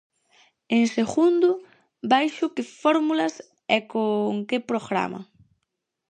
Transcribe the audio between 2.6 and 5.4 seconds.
fórmulas e con que programa.